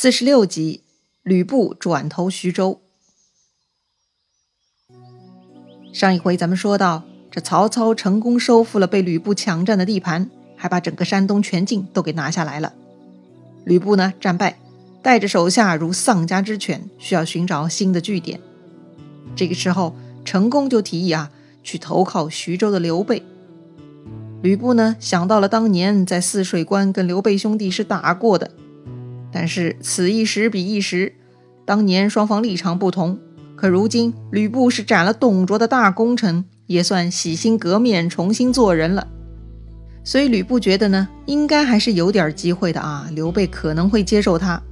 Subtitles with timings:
[0.00, 0.84] 四十六集，
[1.24, 2.80] 吕布转投徐州。
[5.92, 12.74] 上一回咱们说到，这曹操成功收复了被吕布抢占的地盘，还把整个山东全境都给拿下来了。
[13.64, 14.60] 吕布呢，战败，
[15.02, 18.40] 带着手下如丧家之犬，需要寻找新的据点。
[19.34, 21.32] 这个时候，成功就提议啊，
[21.64, 23.24] 去投靠徐州的刘备。
[24.42, 28.52] 吕布呢，想到了当年在泗水关跟刘备兄弟是打过的。
[29.30, 31.14] 但是此一时彼一时，
[31.64, 33.18] 当年双方立场不同，
[33.56, 39.06] 可如今吕布是斩了董卓的大功臣，也算洗心革面，重新做人了。
[40.02, 44.62] 所以吕布觉得呢，应该还是有点机会的啊，刘备可能会接受他。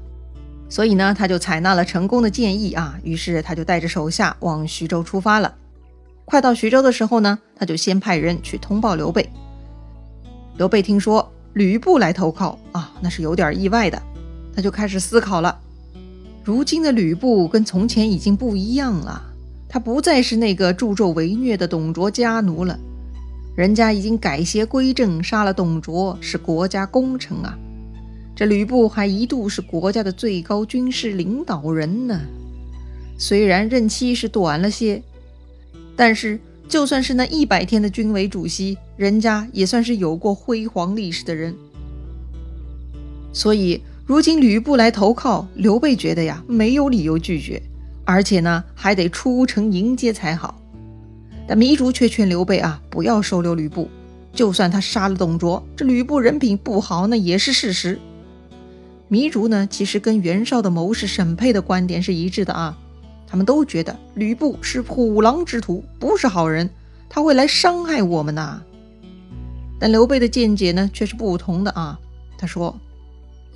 [0.68, 5.54] 所以呢，他就采纳了成功的建议啊，于是他就带着手下往徐州出发了。
[6.24, 9.28] 快到徐州的时候呢，他就先派人去通报刘备。
[10.56, 14.02] 刘备听说吕布来投靠啊，那是有点意外的。
[14.56, 15.60] 他就开始思考了。
[16.42, 19.22] 如今的吕布跟从前已经不一样了，
[19.68, 22.78] 他不再是那个助纣为虐的董卓家奴了，
[23.54, 27.58] 人家已经改邪归正，杀了董卓，是国家功臣啊。
[28.34, 32.18] 这吕布还一度是国家的最高军事领导人呢。
[33.18, 35.02] 虽然任期是短了些，
[35.94, 41.54] 但是就算是那一百天的军委主席，人家也算是有过辉煌历史的人。
[43.34, 43.82] 所以。
[44.06, 47.60] 如今吕布来投靠，刘备觉得呀没有理由拒绝，
[48.04, 50.62] 而且呢还得出城迎接才好。
[51.44, 53.90] 但糜竺却劝刘备啊不要收留吕布，
[54.32, 57.98] 就算他杀了董卓，这吕布人品不好那也是事实。
[59.10, 62.78] 糜竺呢其实跟袁绍的谋士沈佩的观点是一致的啊，
[63.26, 66.70] 他们都觉得吕布是虎狼之徒，不是好人，
[67.08, 68.62] 他会来伤害我们呐。
[69.80, 71.98] 但刘备的见解呢却是不同的啊，
[72.38, 72.78] 他说。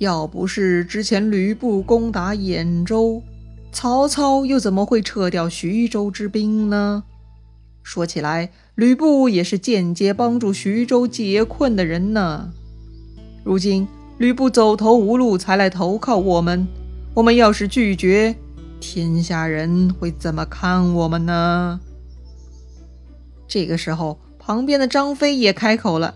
[0.01, 3.21] 要不是之前吕布攻打兖州，
[3.71, 7.03] 曹操又怎么会撤掉徐州之兵呢？
[7.83, 12.51] 说起来，吕布也是间接帮助徐州解困的人呢。
[13.43, 13.87] 如今
[14.17, 16.67] 吕布走投无路才来投靠我们，
[17.13, 18.35] 我们要是拒绝，
[18.79, 21.79] 天下人会怎么看我们呢？
[23.47, 26.15] 这个时候，旁边的张飞也开口了：“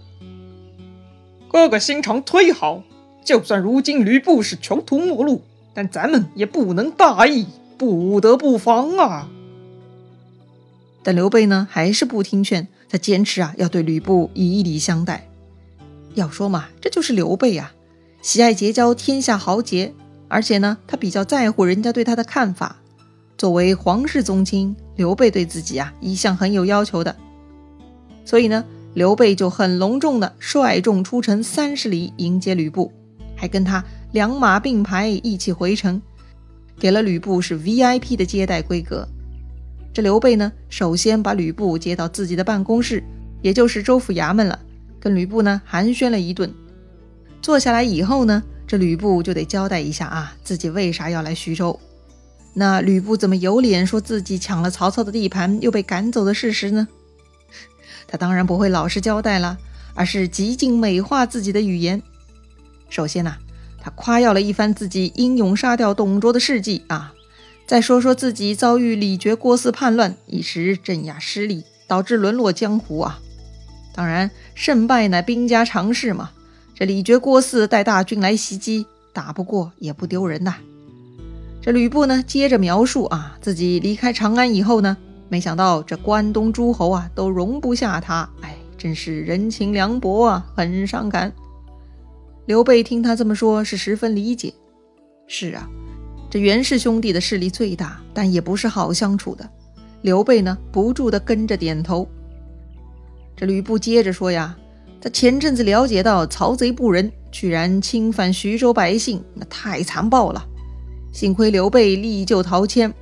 [1.48, 2.82] 哥哥心肠忒好。”
[3.26, 5.42] 就算如今吕布是穷途末路，
[5.74, 9.28] 但咱们也不能大意，不得不防啊！
[11.04, 15.28] 但刘备呢，还是不听劝，他坚持啊，要对吕布以礼相待。
[16.14, 17.74] 要说嘛，这就是刘备呀，
[18.22, 19.94] 喜爱结交天下豪杰，
[20.28, 22.78] 而且呢，他比较在乎人家对他的看法。
[23.38, 27.16] 作为皇室宗亲，刘备对自己啊，一向很有要求的，
[28.24, 32.94] 所以呢，刘备就很隆重的率众出城三十里迎接吕布。
[33.36, 36.02] 还跟他两马并排一起回城，
[36.80, 39.08] 给了吕布是 VIP 的接待规格。
[39.94, 43.04] 这刘备呢，首先把吕布接到自己的办公室，
[43.42, 44.60] 也就是州府衙门了，
[45.00, 46.54] 跟吕布呢寒暄了一顿。
[47.42, 51.80] 坐下来以后呢，这吕布就得交代一下啊，自己为啥要来徐州。
[52.54, 56.88] 那吕布怎么有脸说自己抢了曹操的地盘又被赶走的事实呢？
[58.08, 59.58] 他当然不会老实交代了，
[59.94, 62.02] 而是极尽美化自己的语言。
[62.90, 63.36] 首先呢，
[63.82, 67.14] 他夸耀了一番自己英勇杀掉董卓的事迹啊，
[67.66, 73.20] 再说说自己遭遇李傕郭汜叛乱，一时镇压失利，导致沦落江湖啊。
[73.94, 76.32] 当然，胜败乃兵家常事嘛。
[76.74, 80.56] 这李傕郭汜带大军来袭击，打不过也不丢人呐。
[81.62, 84.98] 这吕布呢，接着描述啊，自己离开长安以后呢，
[85.30, 91.32] 没想到这关东诸侯啊都容不下他，哎，真是人情凉薄啊，很伤感。
[92.46, 94.54] 刘备听他这么说，是十分理解。
[95.28, 95.68] 是啊，
[96.30, 99.50] 这袁氏兄弟的势力最大，但也不是好相处的。
[100.04, 102.08] 刘备呢，不住的跟着点头。
[103.36, 104.56] 这吕布接着说呀
[105.02, 110.46] ：“他前阵子了解到曹贼不仁，居然侵犯徐州百姓，那太残暴了。
[111.12, 112.94] 幸亏刘备力救陶谦。”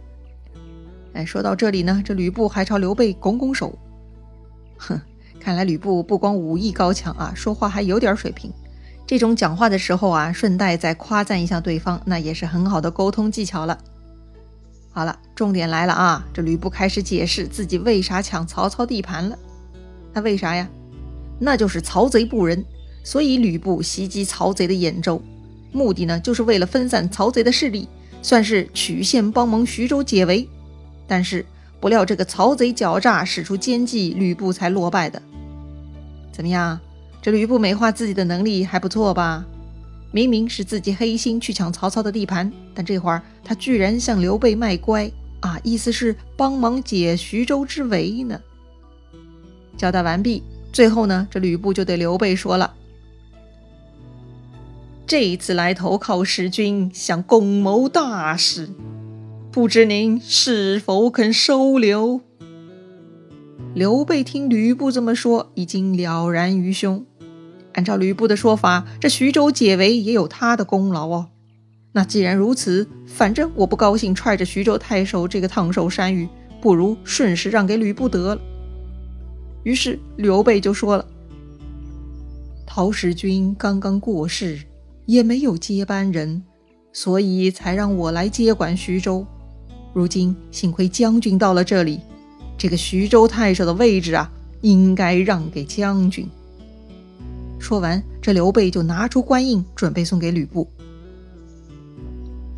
[1.12, 3.78] 哎，说到这里呢，这吕布还朝刘备拱拱手。
[4.78, 5.00] 哼，
[5.38, 8.50] 看来吕布不光武艺高强啊，说话还有点水平。
[9.05, 13.77] 这种讲话的时候啊，顺带再夸赞一下对方，那也是很好的沟通技巧了。
[14.91, 16.25] 好了，重点来了啊！
[16.33, 19.38] 这吕布开始解释自己为啥抢曹操地盘了。
[20.13, 20.69] 他为啥呀？
[21.39, 22.63] 那就是曹贼不仁，
[23.03, 25.21] 所以吕布袭击曹贼的兖州，
[25.71, 27.89] 目的呢就是为了分散曹贼的势力，
[28.21, 30.47] 算是曲线帮忙徐州解围。
[31.07, 31.45] 但是
[31.81, 35.21] 不料这个曹贼狡诈，使出奸计，吕布才落败的。
[36.31, 36.79] 怎么样？
[37.24, 39.46] 这吕布美化自己的能力还不错吧？
[40.12, 45.10] 明明是自己黑心去抢曹操的地盘，但这会儿他居然向刘备卖乖
[45.40, 48.38] 啊，意思是帮忙解徐州之围呢。
[49.78, 50.44] 交代完毕，
[50.74, 52.74] 最后呢，这吕布就对刘备说了
[55.08, 58.70] ：“这一次来投靠使君，想共谋大事，
[59.50, 62.20] 不知您是否肯收留？”
[63.74, 67.04] 刘备听吕布这么说，已经了然于胸。
[67.74, 71.30] 按照吕布的说法，这徐州解围也有他的功劳哦。
[71.92, 76.28] 那既然如此，反正我不高兴踹着徐州太守这个烫手山芋，
[76.60, 78.42] 不如顺势让给吕布得了。
[79.64, 81.06] 于是刘备就说了
[82.66, 84.60] ：“陶使君刚刚过世，
[85.06, 86.44] 也没有接班人，
[86.92, 89.25] 所以才让我来接管徐州。
[89.94, 92.02] 如今幸亏将军到了这里，
[92.58, 94.30] 这个徐州太守的位置啊，
[94.62, 96.28] 应该让给将军。”
[97.63, 100.68] 说完，这刘备就拿出官印，准备送给吕布。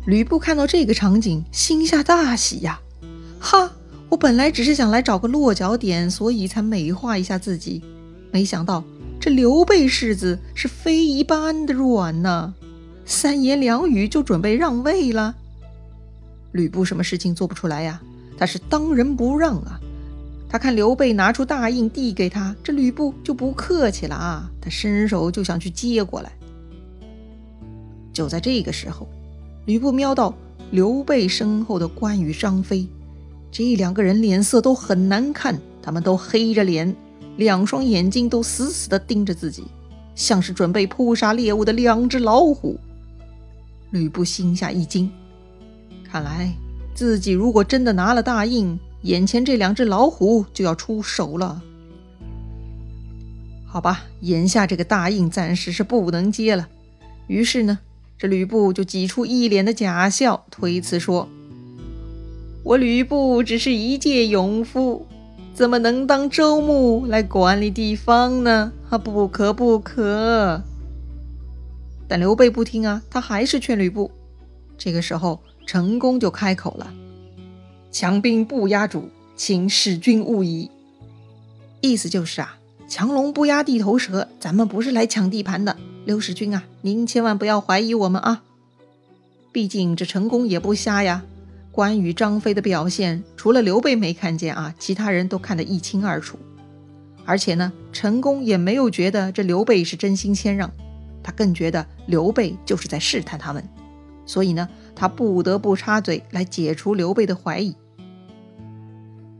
[0.04, 2.80] 吕布看到这个场景，心下大喜呀！
[3.38, 3.70] 哈，
[4.08, 7.84] 我本来只是想来找个落脚点，所以才美化一下自己，
[8.32, 8.82] 没想到
[9.20, 12.52] 这刘备世子是非一般的软呐，
[13.04, 15.36] 三言两语就准备让位了。
[16.50, 18.02] 吕布什么事情做不出来呀？
[18.36, 19.80] 他是当仁不让啊！
[20.48, 24.50] 他看刘备拿出大印递给他，这吕布就不客气了啊！
[24.60, 26.32] 他伸手就想去接过来。
[28.12, 29.06] 就在这个时候，
[29.66, 30.34] 吕布瞄到
[30.70, 32.88] 刘备身后的关羽、张飞，
[33.50, 36.94] 这两个人脸色都很难看，他们都黑着脸，
[37.36, 39.64] 两双眼睛都死死地盯着自己，
[40.14, 42.78] 像是准备扑杀猎物的两只老虎。
[43.90, 45.10] 吕布心下一惊，
[46.04, 46.52] 看来
[46.94, 51.62] 自己如果真的拿了大印，眼前这两只老虎就要出手了，
[53.66, 56.68] 好吧，眼下这个大印暂时是不能接了。
[57.28, 57.78] 于是呢，
[58.18, 61.28] 这吕布就挤出一脸的假笑，推辞说
[62.64, 65.06] ：“我吕布只是一介勇夫，
[65.54, 68.72] 怎么能当州牧来管理地方呢？
[68.88, 70.62] 啊，不可不可！”
[72.08, 74.10] 但刘备不听啊，他还是劝吕布。
[74.78, 76.92] 这个时候，成功就开口了。
[77.98, 80.70] 强兵不压主，请使君勿疑。
[81.80, 85.74] 意思就是啊，强龙不压地头蛇，咱们不是来抢地盘的。
[86.04, 88.42] 刘使君啊，您千万不要怀疑我们啊！
[89.50, 91.24] 毕竟这成功也不瞎呀。
[91.72, 96.38] 关羽、张飞的表现，除了刘备没看见啊，其他人都看得一清二楚。
[97.24, 100.70] 而且呢，陈宫也没有觉得这刘备是真心谦让，
[101.22, 103.66] 他更觉得刘备就是在试探他们，
[104.26, 107.74] 所以呢，他不得不插嘴来解除刘备的怀疑。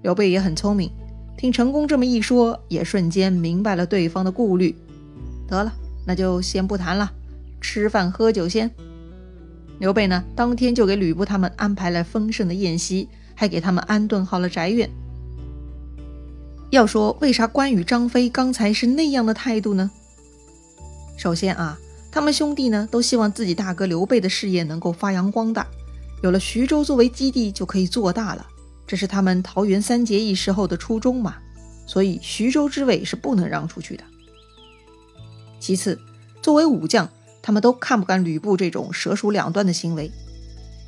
[0.07, 0.89] 刘备也很聪明，
[1.37, 4.73] 听成功这么一说，也瞬间明白了对方的顾虑。
[5.49, 5.75] 得了，
[6.07, 7.11] 那就先不谈了，
[7.61, 8.71] 吃饭喝酒先。
[9.81, 14.89] 刘备呢，当天就给吕布他们安排了丰盛的宴席，还给他们安顿好了宅院。
[16.71, 19.91] 要说为啥关羽、张飞刚才是那样的态度呢？
[21.17, 21.77] 首先啊，
[22.13, 25.67] 他们兄弟呢都希望自己大哥刘备的事业能够发扬光大，
[26.23, 28.47] 有了徐州作为基地，就可以做大了。
[28.87, 31.37] 这是他们桃园三结义时候的初衷嘛，
[31.87, 34.05] 所以徐州之位是不能让出去的。
[35.59, 35.99] 其次，
[36.41, 37.09] 作为武将，
[37.43, 40.11] 他们都看不惯吕布这种蛇鼠两端的行为，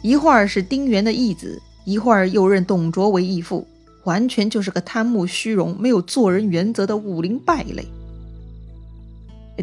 [0.02, 3.66] 一会儿是丁原的义子，一会儿又认董卓为义父，
[4.04, 7.84] 完全就是个贪慕虚荣、没有做人原则的武林败类。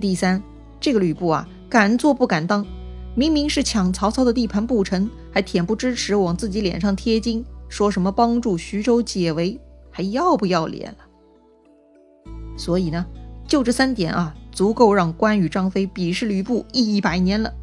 [0.01, 0.43] 第三，
[0.81, 2.65] 这个吕布啊，敢做不敢当，
[3.15, 7.45] 明明是抢曹操的地盘不成，还恬不知耻往自己脸上贴金。
[7.67, 9.59] 说什么帮助徐州解围，
[9.91, 10.97] 还要不要脸了？
[12.57, 13.05] 所以呢，
[13.47, 17.53] 就这三点啊，足够让关羽、张飞鄙视吕布一百年了。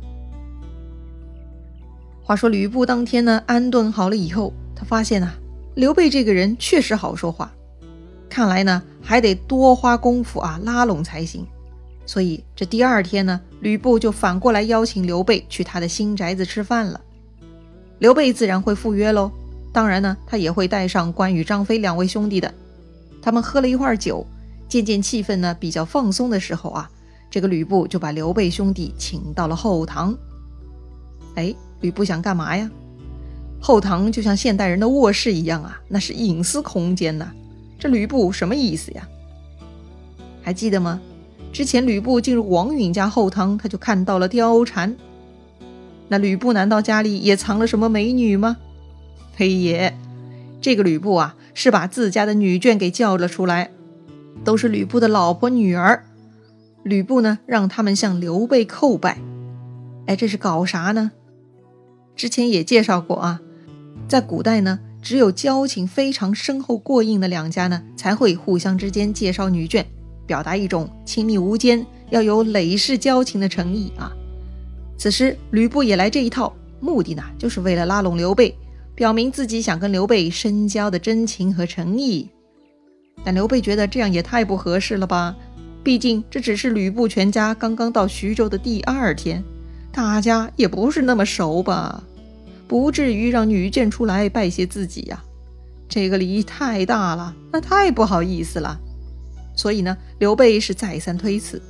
[2.22, 5.34] 话说吕布当天呢，安顿好了以后，他发现啊，
[5.74, 7.52] 刘备这个人确实好说话，
[8.28, 11.46] 看来呢，还得多花功夫啊，拉拢才行。
[12.04, 17.00] 所以这第二天呢，吕布就反过来邀请刘备去他的新宅子吃饭了。
[17.98, 19.30] 刘备自然会赴约喽。
[19.72, 22.52] 当然呢，他也会带上关羽、张飞两位兄弟的。
[23.22, 24.26] 他们喝了一会儿酒，
[24.68, 26.90] 渐渐气氛呢比较放松的时候啊，
[27.30, 30.14] 这个吕布就把刘备兄弟请到了后堂。
[31.36, 32.70] 哎，吕布想干嘛呀？
[33.60, 37.32] 后堂就像现代人的卧室一样啊，那是隐私空间呐。
[37.78, 39.08] 这吕布什么意思呀？
[40.42, 41.00] 还记得吗？
[41.52, 44.94] 之前吕布进入王允家后堂，他就看到了貂蝉。
[46.08, 48.56] 那吕布难道家里也藏了什么美女吗？
[49.34, 49.94] 嘿爷，
[50.60, 53.70] 这个吕布啊，是把自家的女眷给叫了出来，
[54.44, 56.04] 都是吕布的老婆女儿。
[56.82, 59.18] 吕布呢，让他们向刘备叩拜。
[60.06, 61.12] 哎，这是搞啥呢？
[62.14, 63.40] 之前也介绍过啊，
[64.06, 69.84] 在古代呢，只有交情非常深厚过硬的两家呢，才会互相之间介绍女眷，
[70.26, 74.12] 表达一种亲密无间、要有累世交情的诚意啊。
[74.98, 78.54] 此时吕布也来这一套，目的呢，就是为了拉拢刘备，
[78.94, 82.28] 表明自己想跟刘备深交的真情和诚意。
[83.24, 85.36] 但刘备觉得这样也太不合适了吧？
[85.84, 89.42] 毕竟这只是吕布全家刚刚到徐州的第二天，
[89.92, 92.02] 大家也不是那么熟吧，
[92.68, 95.22] 不至于让女眷出来拜谢自己呀。
[95.88, 98.80] 这个礼太大了，那太不好意思了。
[99.54, 101.60] 所以呢，刘备是再三推辞。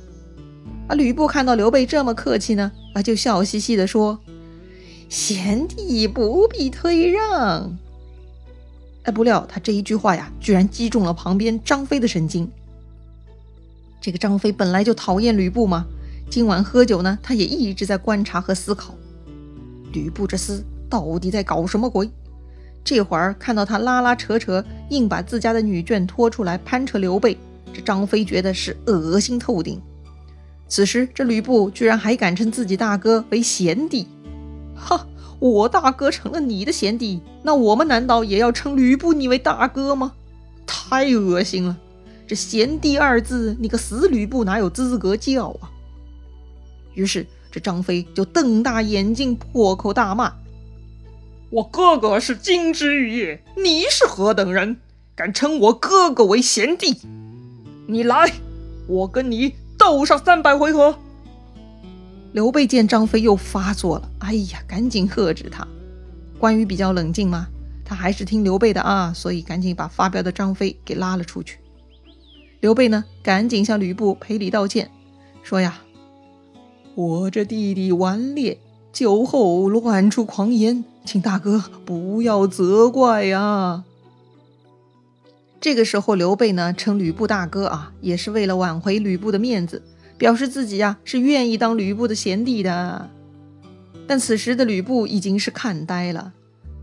[0.87, 4.19] 而吕布看到刘备这么客气呢，啊，就笑嘻嘻地说
[5.13, 7.77] ：“贤弟不必推让。”
[9.05, 12.49] 哎，不料他这一句话呀，居然击中了旁边张飞的神经。
[14.01, 15.85] 这个张飞本来就讨厌吕布嘛，
[16.31, 18.95] 今晚喝酒呢，他也一直在观察和思考，
[19.91, 22.09] 吕布这厮到底在搞什么鬼？
[22.83, 27.37] 这会儿看到他拉拉扯扯，硬把自家的女眷拖出来攀扯刘备，
[27.71, 29.79] 这张飞觉得是恶心透顶。
[30.67, 34.07] 此时这吕布居然还敢称自己大哥为贤弟，
[34.75, 35.07] 哈！
[35.39, 40.13] 我大哥成了你的贤弟，那我们难道也要称吕布你为大哥吗？
[40.65, 41.77] 太恶心了！
[42.25, 45.69] 这贤弟二字，你个死吕布哪有资格叫啊？
[46.93, 50.33] 于是这张飞就瞪大眼睛，破口大骂
[51.51, 54.77] ：“我哥哥是金枝玉叶，你是何等人，
[55.13, 57.01] 敢称我哥哥为贤弟？
[57.87, 58.31] 你来，
[58.87, 60.97] 我跟你斗上三百回合！”
[62.33, 65.67] 刘备见张飞又发作了，哎呀，赶紧喝止他。
[66.39, 67.47] 关羽比较冷静嘛，
[67.85, 71.59] 他还是听刘备的啊，所以赶紧把发飙的张飞给拉了出去。
[72.59, 74.89] 刘备呢，赶紧向吕布赔礼道歉，
[75.43, 75.81] 说呀
[76.95, 78.57] ：“我这弟弟顽劣，
[78.91, 83.83] 酒后乱出狂言，请大哥不要责怪呀。”
[85.61, 89.83] 这个时候，刘备呢称吕布大哥啊，也是为了挽回吕布的面子。
[90.23, 93.09] 表示自己呀是愿意当吕布的贤弟的，
[94.07, 96.31] 但此时的吕布已经是看呆了，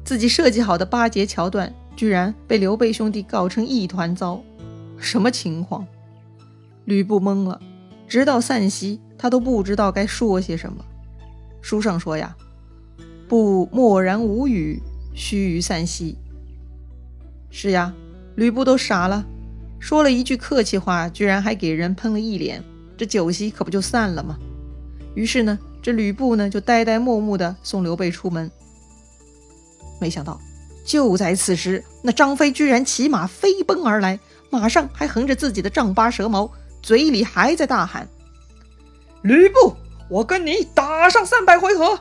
[0.04, 4.42] 自己设计好的巴结桥段居然被刘备兄弟搞成一团糟，
[4.98, 5.86] 什么情况？
[6.84, 7.58] 吕布懵了，
[8.06, 10.84] 直到散席他都不知道该说些什么。
[11.62, 12.36] 书上说呀，
[13.26, 14.82] 布默然无语，
[15.14, 16.14] 须臾散席。
[17.48, 17.94] 是呀，
[18.34, 19.24] 吕布都傻了，
[19.78, 22.62] 说了一句客气话，居然还给人喷了一脸。
[23.00, 24.38] 这酒席可不就散了吗？
[25.14, 28.50] 于是呢，这吕布呢就呆呆木木地送刘备出门。
[29.98, 30.38] 没想到，
[30.84, 36.52] 就在此时，那张飞居然骑马飞奔而来，马上还横着自己的丈八蛇矛，
[36.82, 38.06] 嘴里还在大喊
[39.24, 39.74] ：“吕布，
[40.10, 41.98] 我跟你打上三百回合！”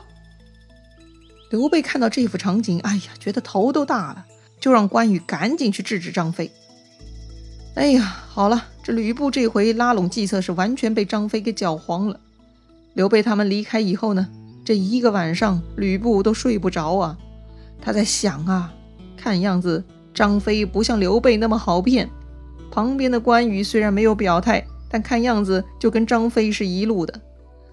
[1.48, 4.26] 刘备看到这幅场景，哎呀，觉得头都大了，
[4.60, 6.52] 就让关羽赶紧去制止张飞。
[7.74, 12.18] 哎呀，好了，这吕布这回拉拢计策是完全被张飞给搅黄了。
[12.94, 14.28] 刘备他们离开以后呢，
[14.64, 17.16] 这一个晚上吕布都睡不着啊。
[17.80, 18.72] 他在想啊，
[19.16, 22.10] 看样子张飞不像刘备那么好骗。
[22.72, 27.20] 旁边的关羽虽然没有表态，但看样子就跟张飞是一路的。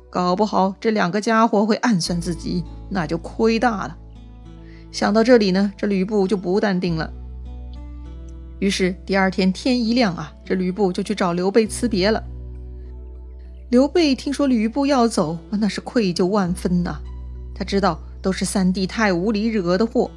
[0.10, 3.98] 搞不好这两个家伙会暗算自己，那就亏大了。
[4.92, 7.12] 想到这里呢，这吕布就不淡定了。
[8.60, 12.24] 于是第二天天一亮啊，这吕布就去找刘备辞别了。
[13.70, 17.00] 刘备听说吕布要走，那是愧疚万分呐。
[17.54, 20.10] 他知道都是三弟太无理惹的祸，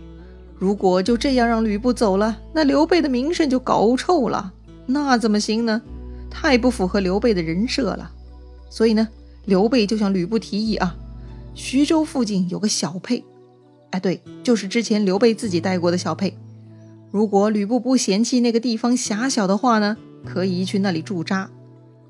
[0.56, 4.52] 如果就这样让吕布走了，那刘备的名声就搞臭了，
[4.86, 5.82] 那怎么行呢？
[6.30, 8.10] 太不符合刘备的人设了。
[8.70, 9.08] 所以呢，
[9.46, 10.96] 刘备就向吕布提议啊，
[11.54, 13.24] 徐州附近有个小沛，
[13.90, 16.38] 哎，对，就是之前刘备自己带过的小沛。
[17.10, 21.50] 如果吕布不嫌弃那个地方狭小的话呢，可以去那里驻扎。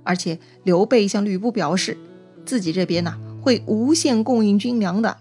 [0.02, 1.96] 而且刘备向吕布表示，
[2.44, 5.16] 自己这边呢会无限供应军粮的。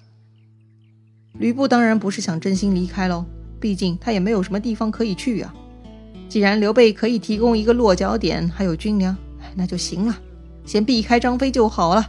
[1.33, 3.25] 吕布当然不是想真心离开喽，
[3.59, 5.53] 毕竟他也没有什么地方可以去啊。
[6.27, 9.15] 既然刘备可以提供一个落脚点，还有军粮，
[9.55, 10.19] 那就行了，
[10.65, 12.05] 先避开张飞就好了。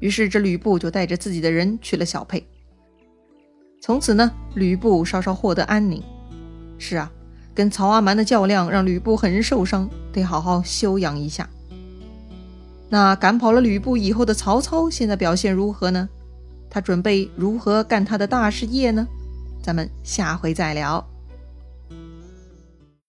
[0.00, 2.44] 于是这吕布就带着自己的人去了小沛。
[3.80, 6.02] 从此呢，吕布稍稍获得安宁。
[6.78, 7.10] 是啊，
[7.54, 11.48] 跟曹阿瞒的较量让吕布很受伤，得好好休养一下。
[12.88, 16.08] 那赶跑了吕布以后的曹操，现在表现如何呢？
[16.70, 19.06] 他准备如何干他的大事业呢？
[19.62, 21.04] 咱们下回再聊。